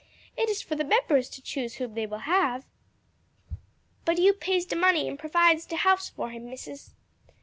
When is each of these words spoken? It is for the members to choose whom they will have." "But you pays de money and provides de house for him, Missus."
It 0.35 0.49
is 0.49 0.63
for 0.63 0.73
the 0.73 0.83
members 0.83 1.29
to 1.29 1.43
choose 1.43 1.75
whom 1.75 1.93
they 1.93 2.07
will 2.07 2.25
have." 2.25 2.65
"But 4.03 4.17
you 4.17 4.33
pays 4.33 4.65
de 4.65 4.75
money 4.75 5.07
and 5.07 5.19
provides 5.19 5.67
de 5.67 5.75
house 5.75 6.09
for 6.09 6.31
him, 6.31 6.49
Missus." 6.49 6.95